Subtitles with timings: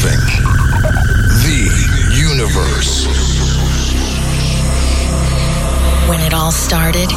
[0.00, 0.20] nothing.
[1.42, 1.58] The
[2.14, 3.06] universe.
[6.08, 7.10] When it all started,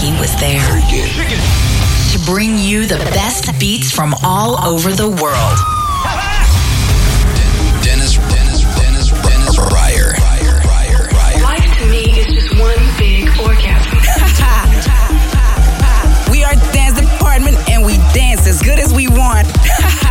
[0.00, 0.64] he was there.
[2.12, 5.58] To bring you the best beats from all over the world.
[7.82, 10.16] Dennis, Dennis, Dennis, Dennis Breyer.
[11.42, 13.98] Life to me is just one big orgasm.
[16.32, 19.46] we are Dance Department and we dance as good as we want.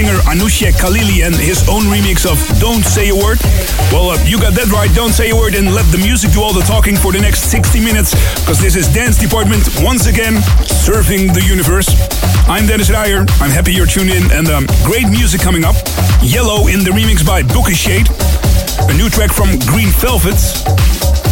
[0.00, 3.36] singer Anousheh Khalili and his own remix of Don't Say a Word.
[3.92, 6.40] Well, uh, you got that right, don't say a word and let the music do
[6.40, 10.40] all the talking for the next 60 minutes, because this is Dance Department once again
[10.64, 11.92] surfing the universe.
[12.48, 15.76] I'm Dennis Ruyer, I'm happy you're tuned in, and um, great music coming up.
[16.24, 18.08] Yellow in the remix by Booka Shade,
[18.88, 20.64] a new track from Green Velvets,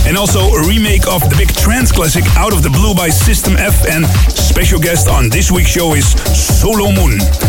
[0.04, 3.56] and also a remake of the big trance classic Out of the Blue by System
[3.56, 3.88] F.
[3.88, 4.04] And
[4.36, 6.04] special guest on this week's show is
[6.36, 7.47] Solomun.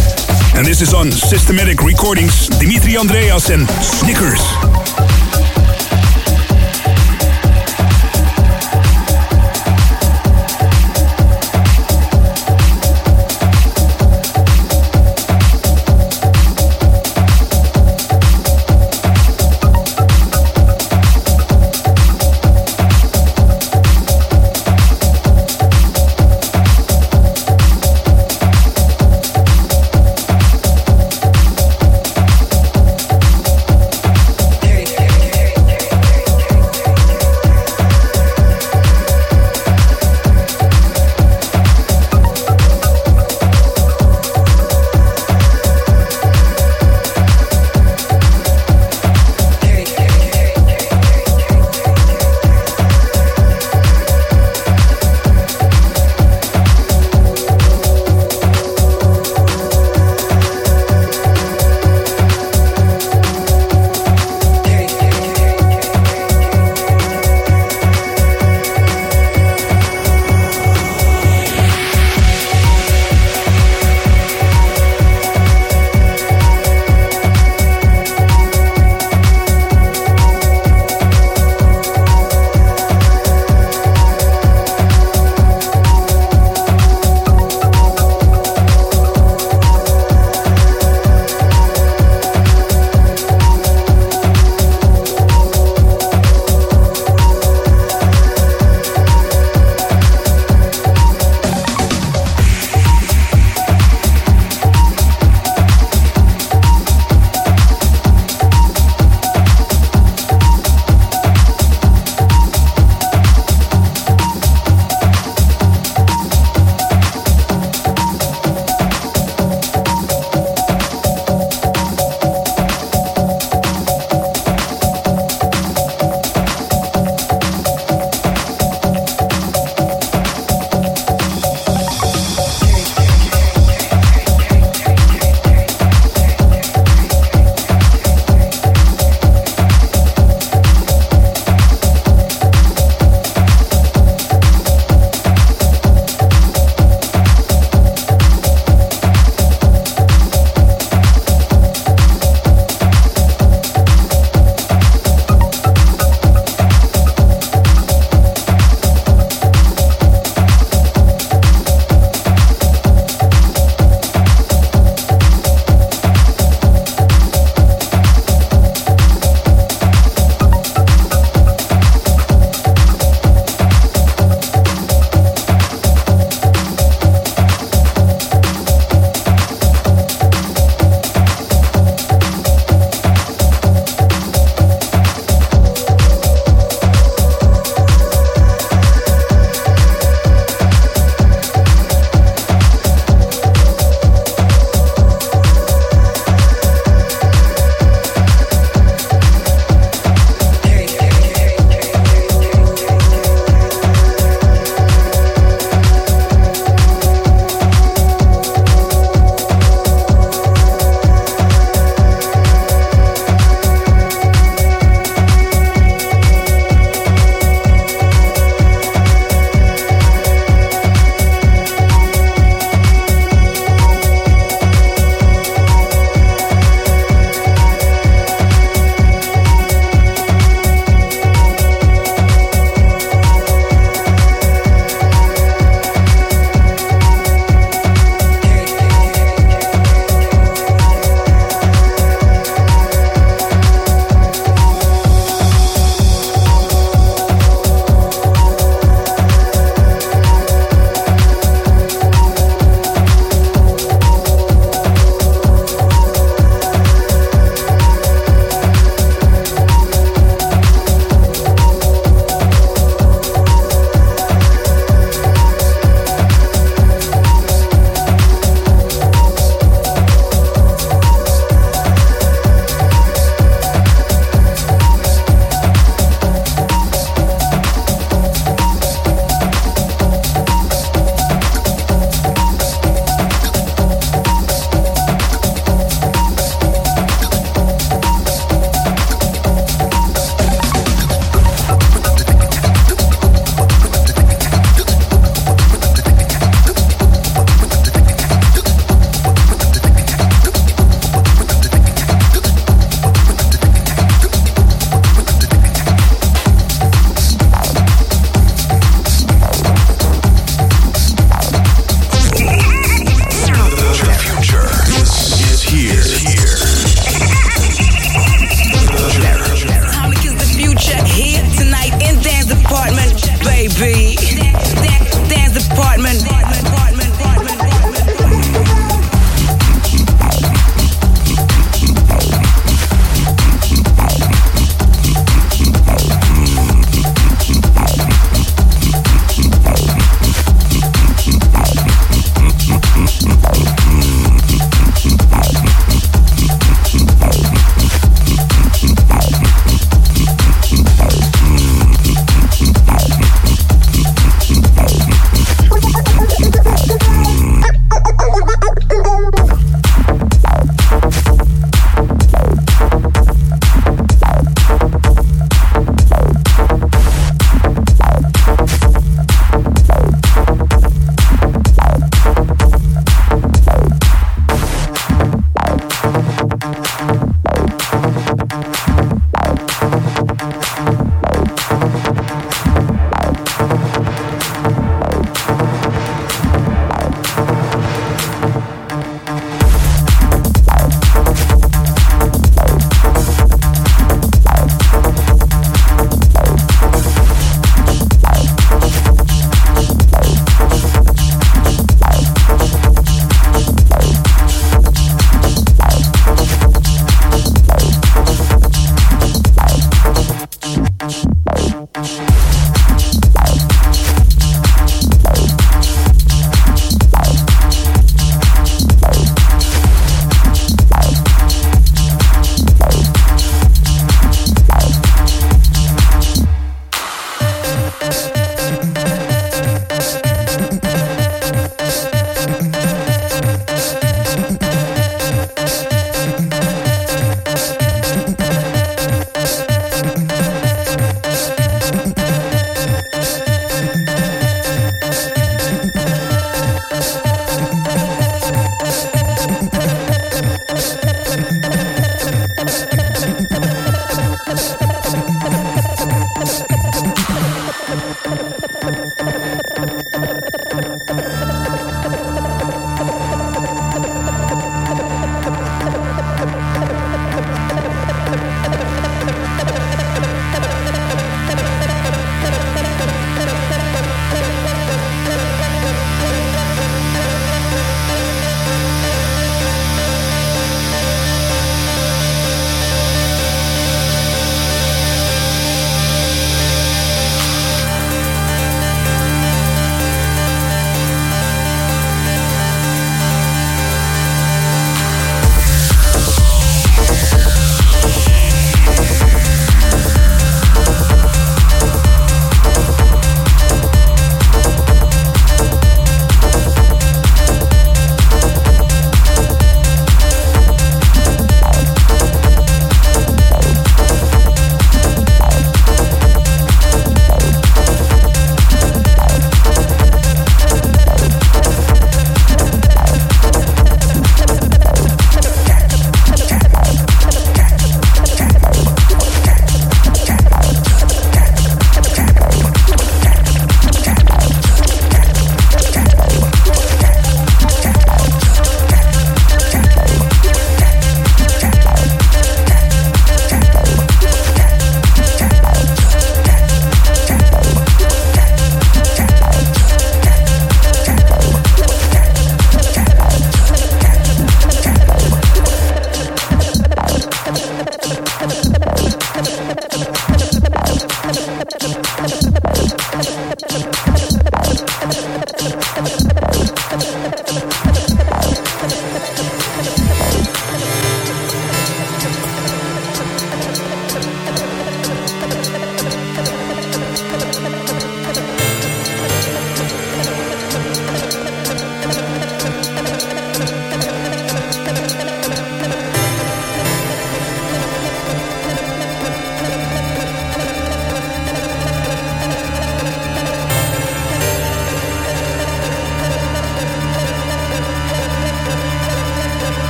[0.60, 4.99] And this is on Systematic Recordings, Dimitri Andreas and Snickers.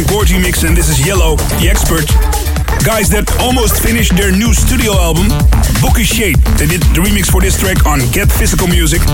[0.00, 0.06] The
[0.40, 2.19] mix, and this is Yellow, the expert.
[2.84, 5.28] Guys that almost finished their new studio album,
[5.84, 6.40] Booka Shade.
[6.56, 9.04] They did the remix for this track on Get Physical Music.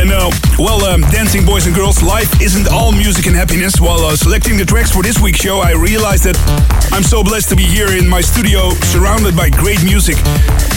[0.00, 3.80] And uh, well, um, dancing boys and girls, life isn't all music and happiness.
[3.80, 6.40] While uh, selecting the tracks for this week's show, I realized that
[6.90, 10.16] I'm so blessed to be here in my studio, surrounded by great music,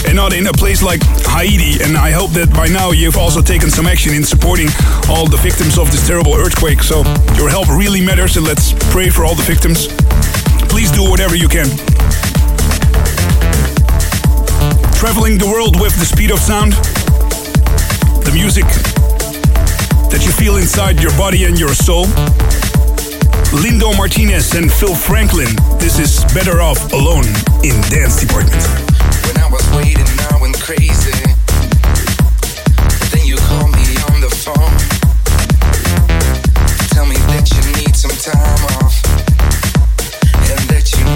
[0.04, 1.82] and not in a place like Haiti.
[1.82, 4.68] And I hope that by now you've also taken some action in supporting
[5.08, 6.84] all the victims of this terrible earthquake.
[6.84, 7.00] So
[7.34, 9.88] your help really matters, and let's pray for all the victims.
[10.68, 11.66] Please do whatever you can.
[14.94, 16.72] Traveling the world with the speed of sound,
[18.24, 18.64] the music
[20.10, 22.06] that you feel inside your body and your soul.
[23.62, 25.48] Lindo Martinez and Phil Franklin.
[25.78, 27.26] This is Better Off Alone
[27.64, 28.62] in Dance Department.
[29.24, 31.16] When I was waiting, I went crazy.
[33.10, 34.76] Then you called me on the phone.
[36.90, 38.97] Tell me that you need some time off.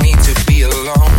[0.01, 1.12] Need to be alone.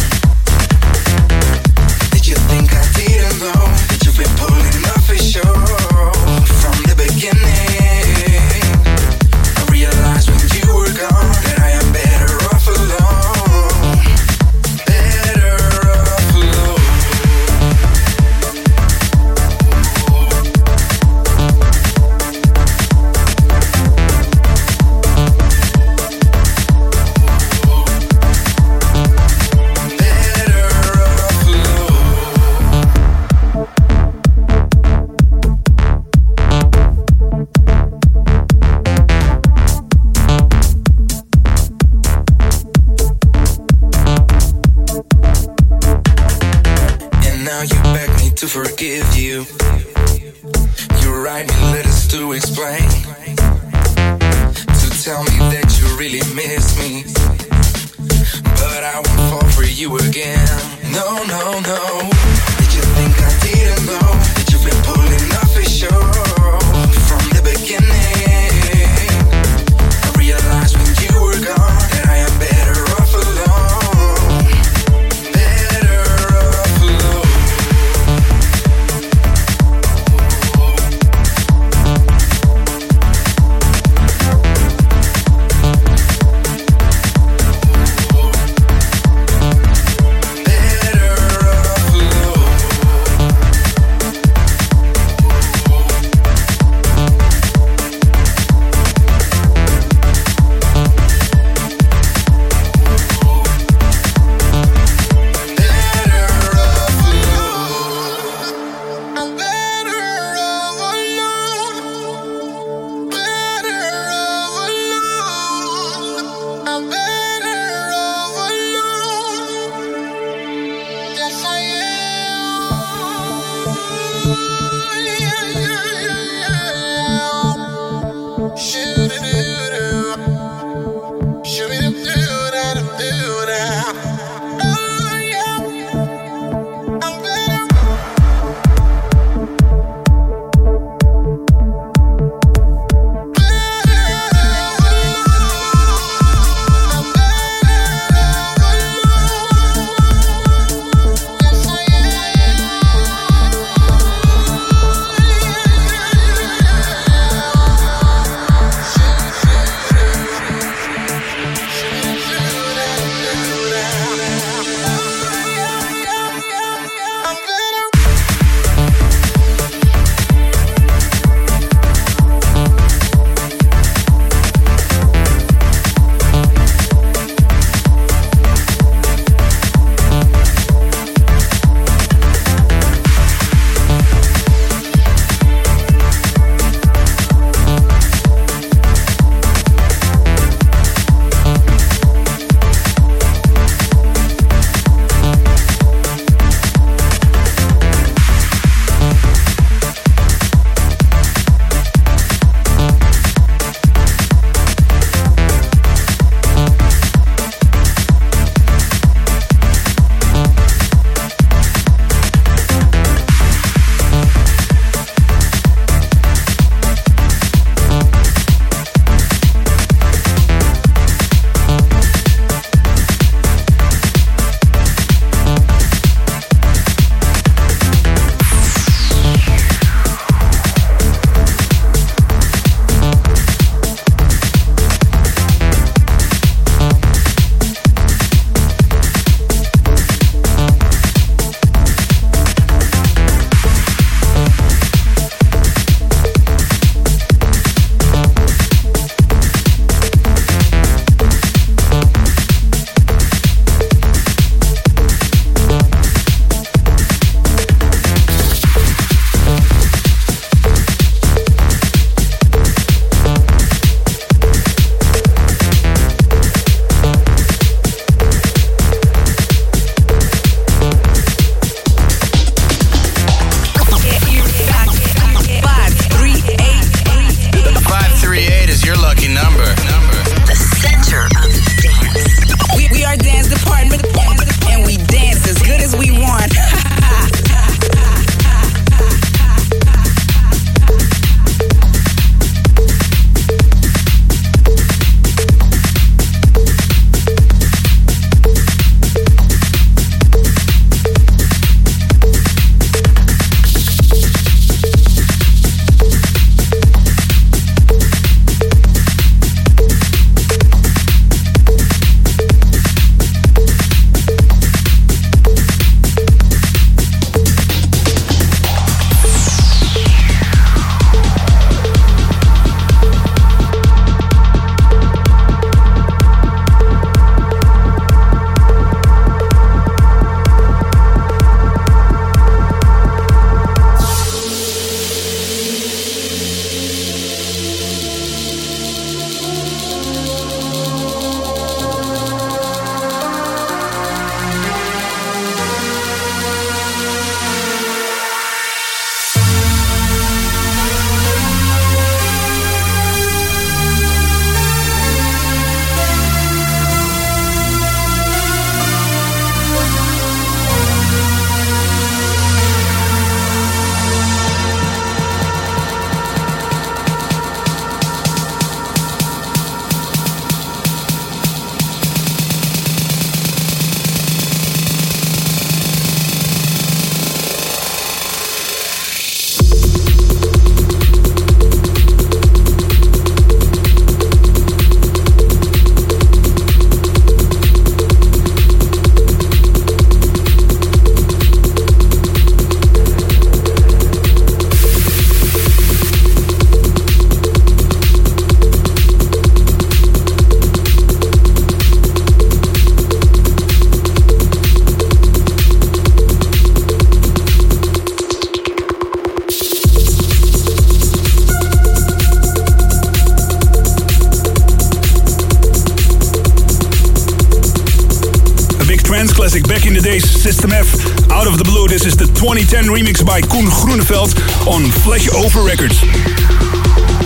[422.84, 424.36] 2010 remix by Koen Groeneveld
[424.68, 426.02] on Flashover Records.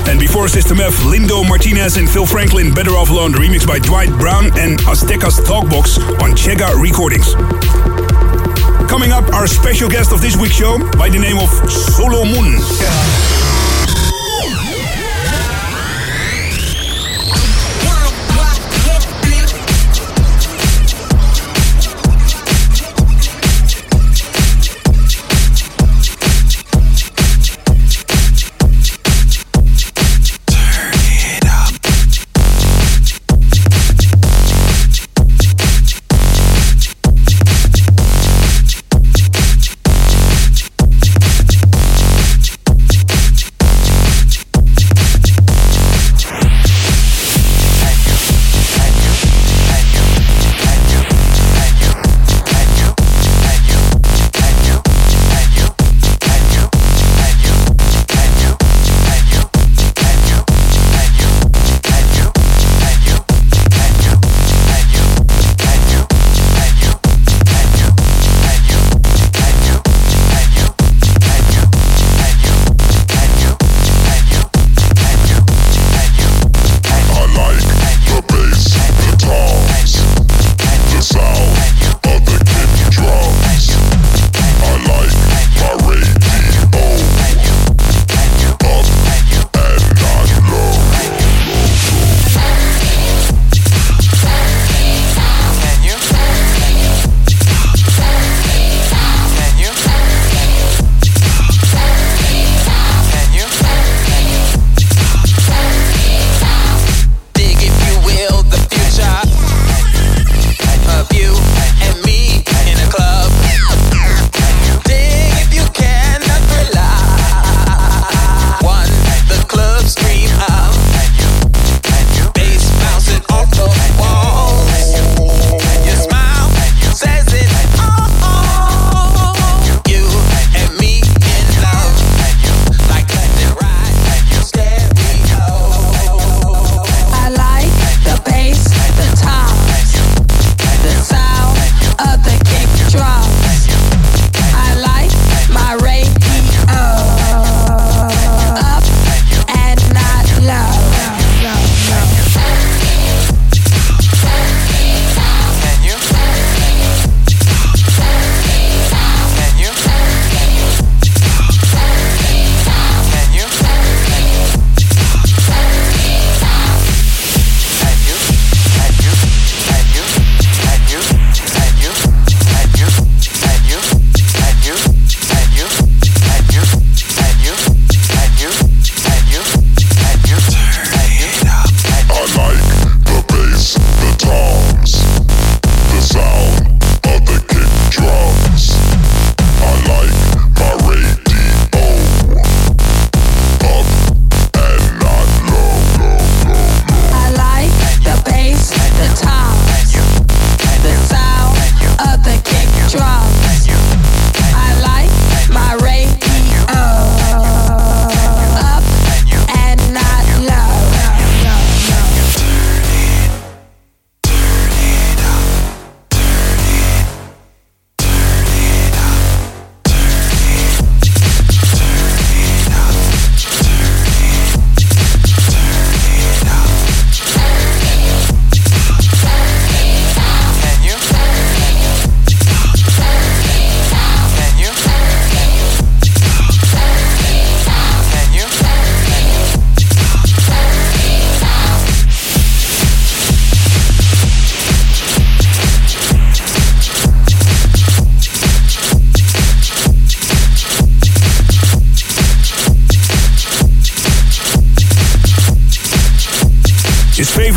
[0.07, 4.09] And before System F, Lindo Martinez and Phil Franklin, Better Off Alone, remix by Dwight
[4.19, 7.33] Brown and Aztecas Talkbox on Chega Recordings.
[8.89, 11.49] Coming up, our special guest of this week's show by the name of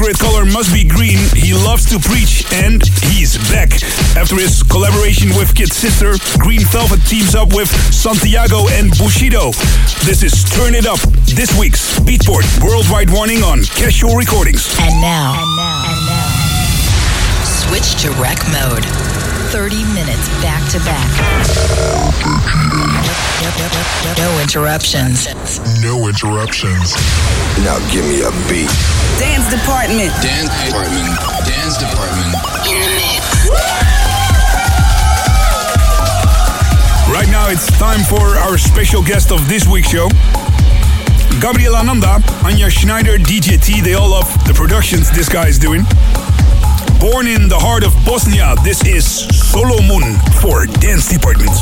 [0.00, 0.40] Solomun.
[5.80, 9.50] sister, Green Velvet teams up with Santiago and Bushido.
[10.04, 14.68] This is Turn It Up, this week's Beatport Worldwide Warning on Cajual Recordings.
[14.78, 16.28] And now, and now, and now,
[17.44, 18.84] switch to rec mode.
[19.52, 22.69] 30 minutes back to back.
[23.40, 25.24] No, interruptions.
[25.80, 26.92] No interruptions.
[27.64, 28.68] Now give me a beat.
[29.16, 30.12] Dance department.
[30.20, 31.08] Dance department.
[31.48, 32.36] Dance department.
[37.08, 40.08] Right now it's time for our special guest of this week's show.
[41.40, 45.84] Gabriel Ananda, Anja Schneider, DJT, they all love the productions this guy is doing.
[47.00, 51.56] Born in the heart of Bosnia, this is Solomun for Dance Department.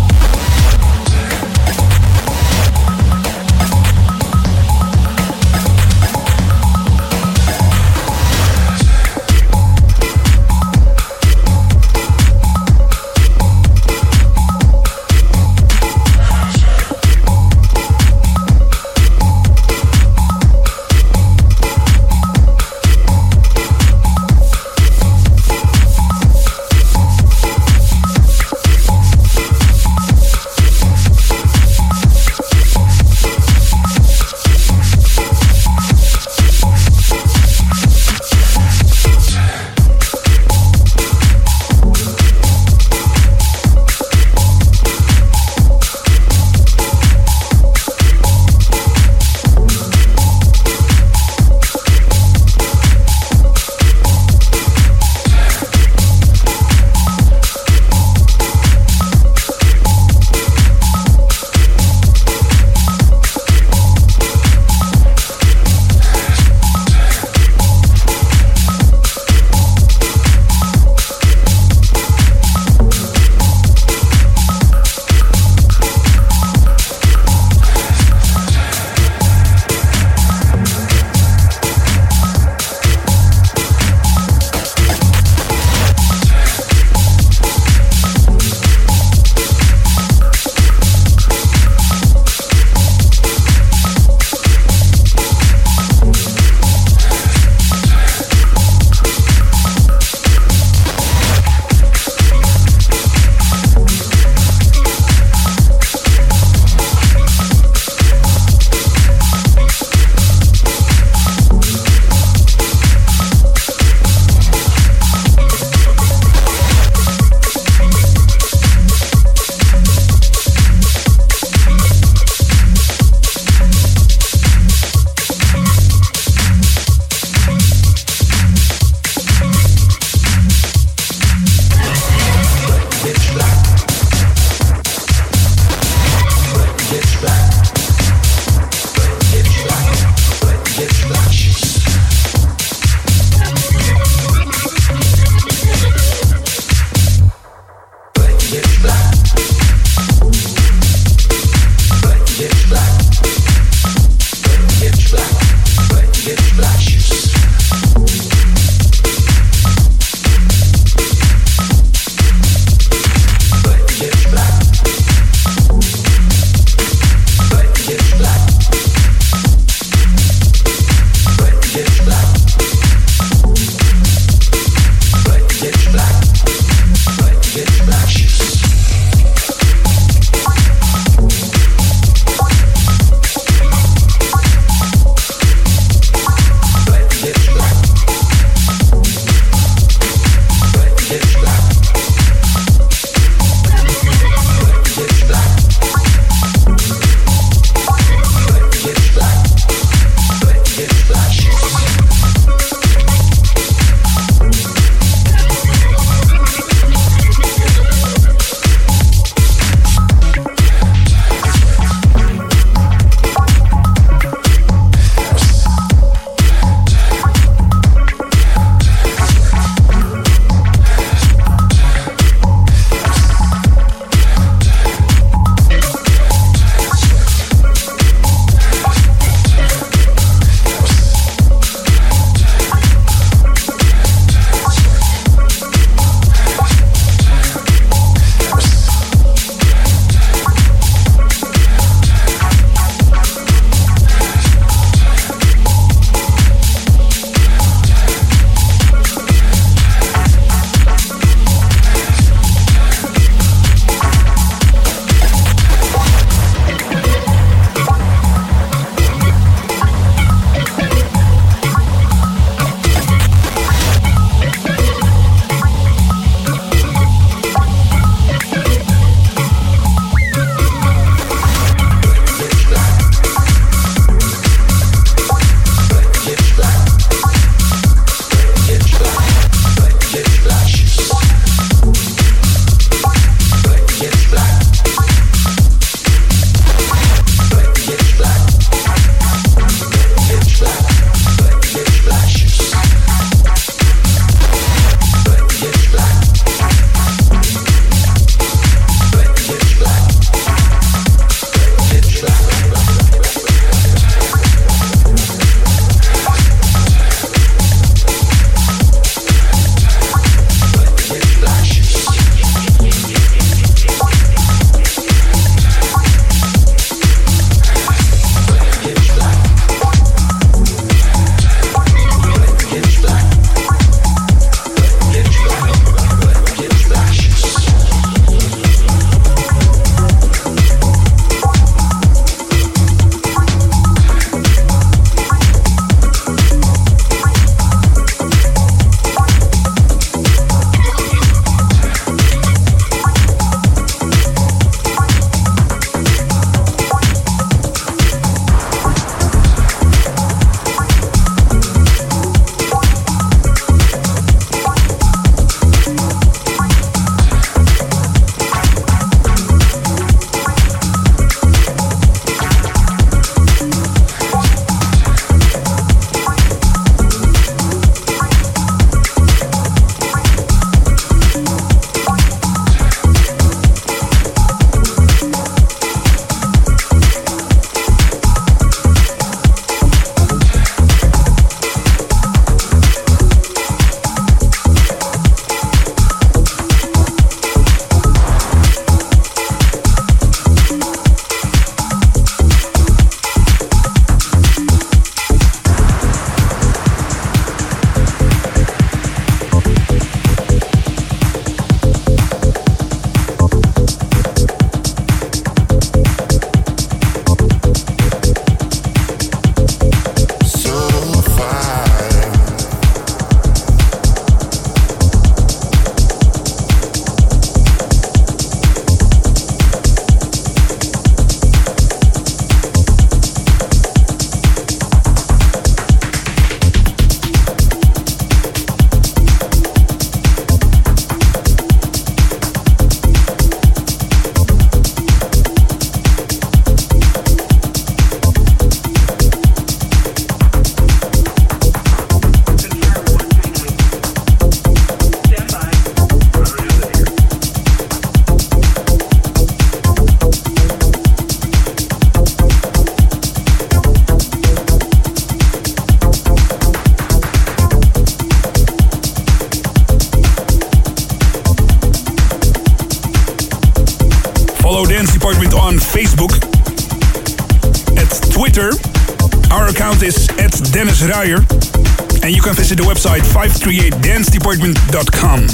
[472.69, 475.49] Visit the website 538dancedepartment.com.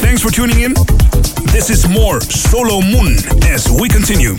[0.00, 0.74] Thanks for tuning in.
[1.52, 4.34] This is more Solomun as we continue.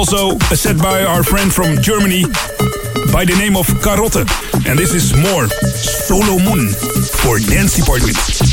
[0.00, 2.22] Also a set by our friend from Germany
[3.12, 4.24] by the name of Karotte.
[4.66, 6.72] And this is more Solomun
[7.20, 8.49] for Dance Department.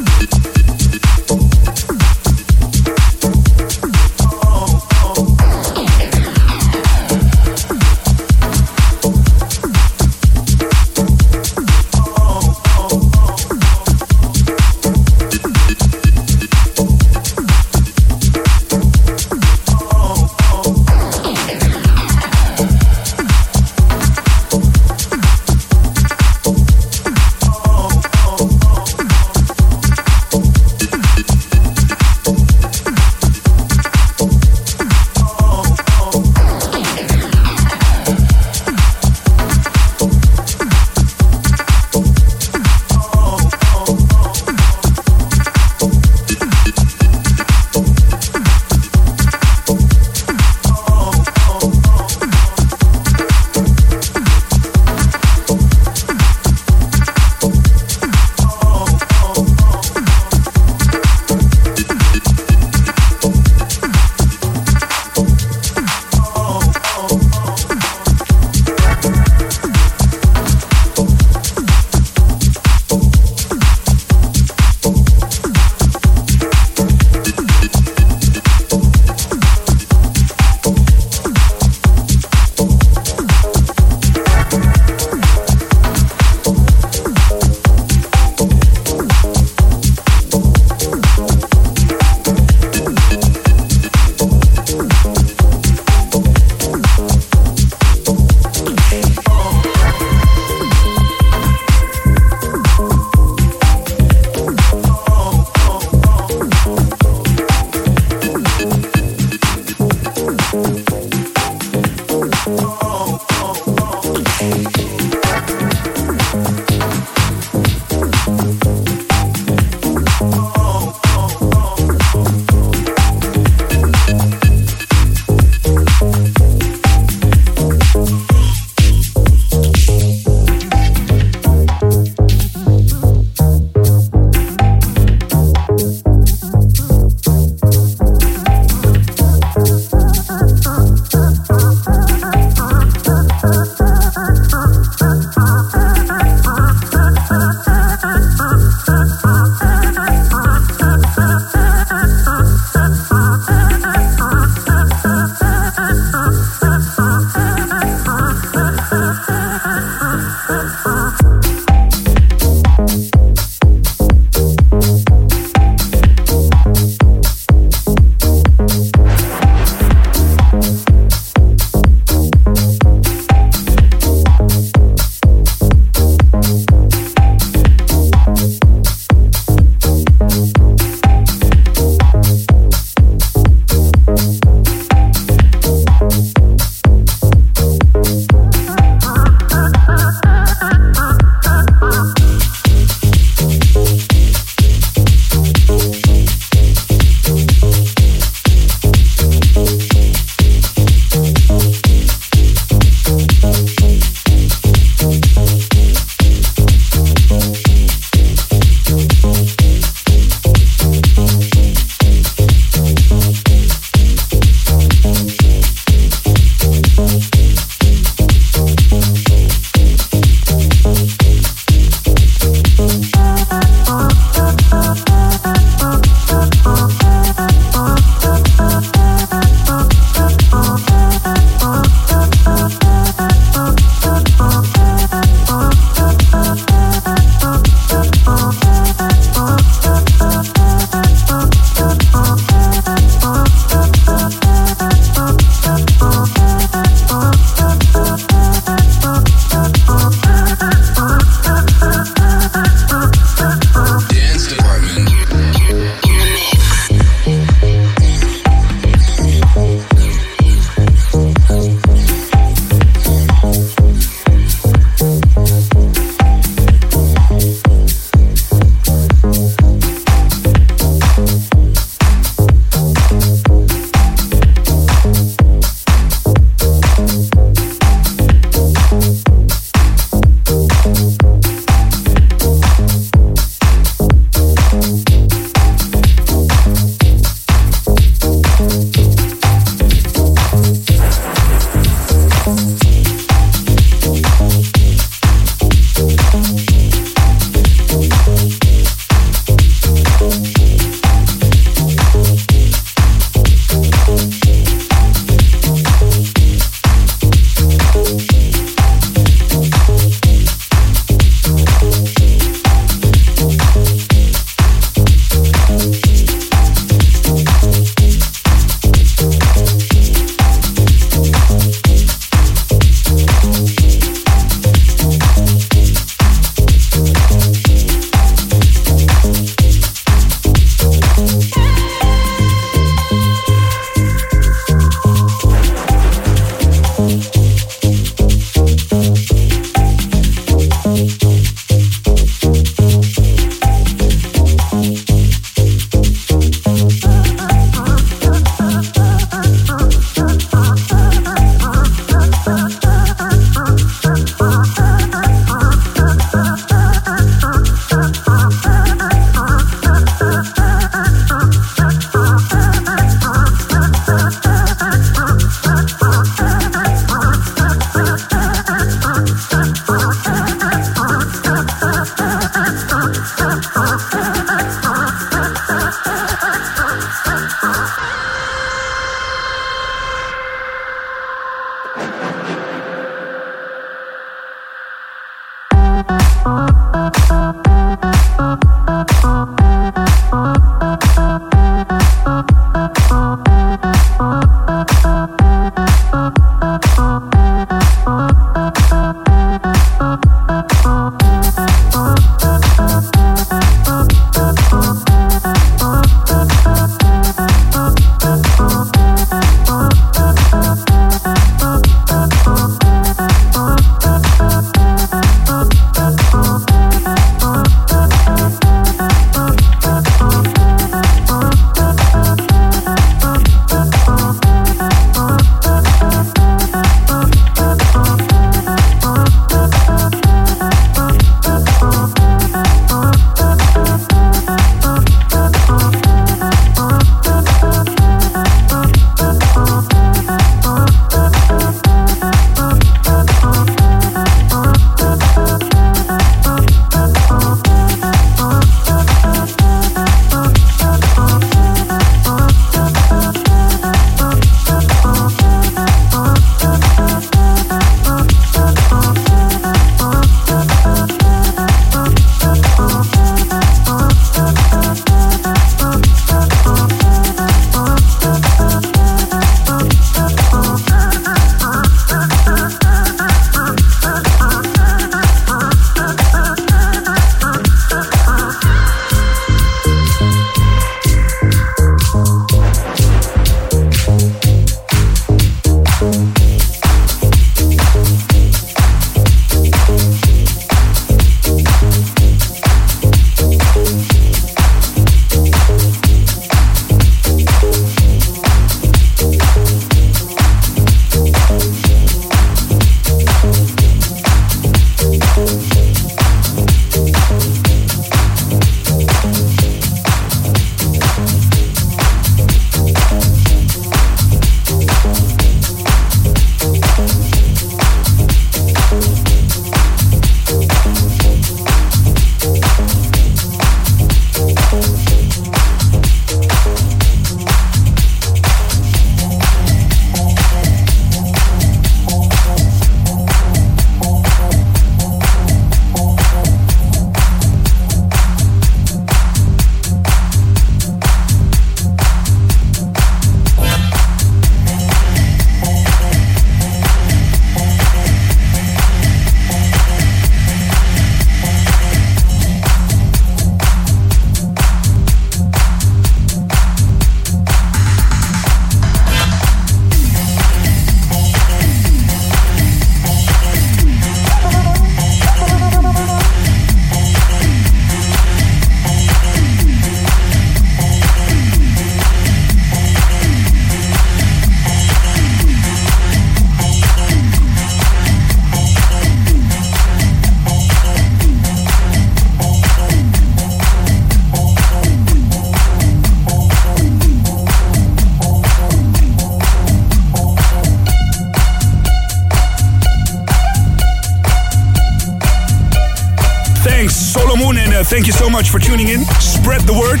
[598.34, 599.04] Much for tuning in.
[599.20, 600.00] Spread the word.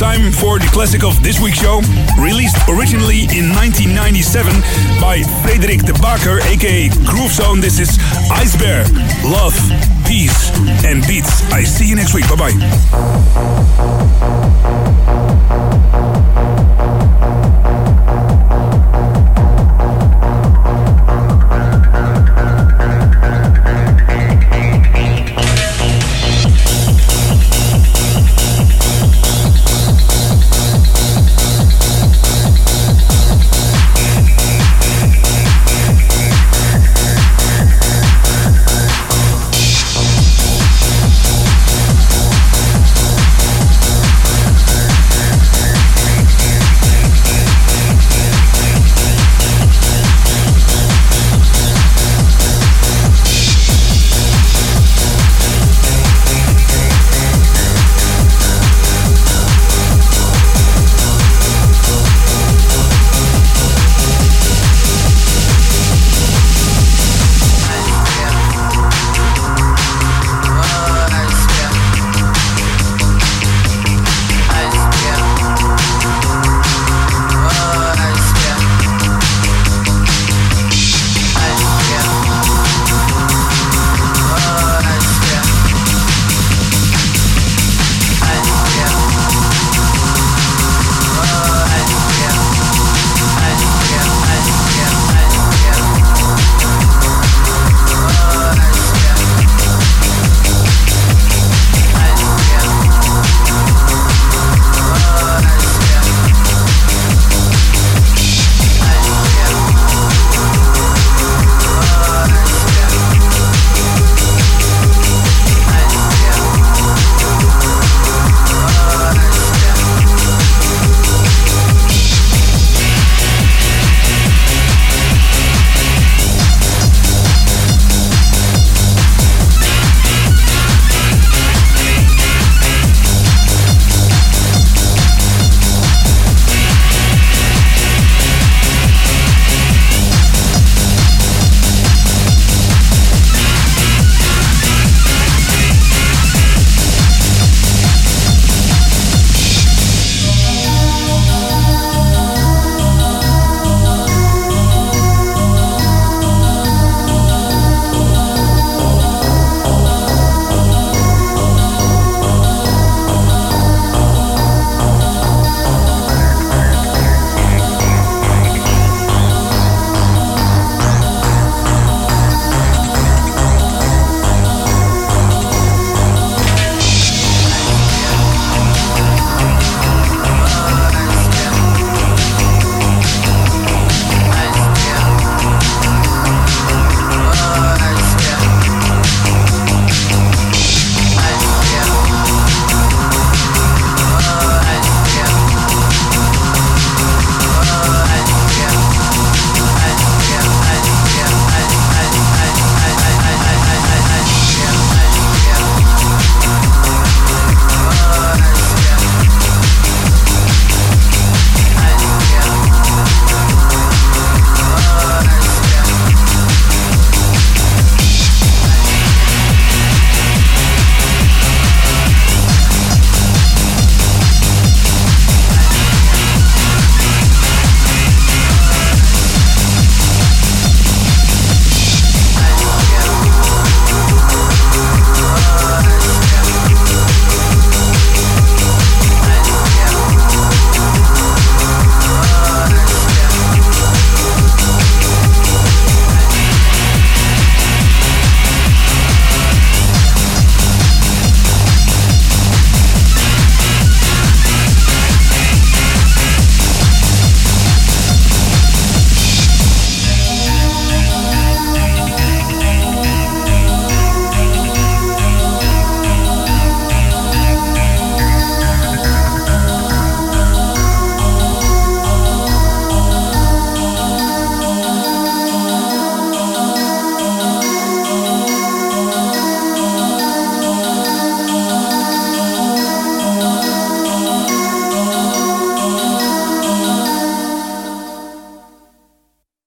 [0.00, 1.82] Time for the classic of this week's show,
[2.18, 4.50] released originally in 1997
[4.98, 7.60] by Frederik de Bakker, aka Groove Zone.
[7.60, 7.98] This is
[8.32, 8.88] Eisbaer.
[9.24, 9.52] Love,
[10.06, 10.48] peace,
[10.86, 11.44] and beats.
[11.52, 12.26] I see you next week.
[12.30, 12.56] Bye
[15.06, 15.25] bye.